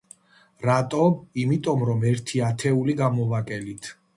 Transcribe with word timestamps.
რატომ? 0.67 1.17
იმიტომ 1.43 1.85
რომ 1.91 2.03
ერთი 2.15 2.43
ათეული 2.49 2.97
გამოვაკელით. 3.03 3.93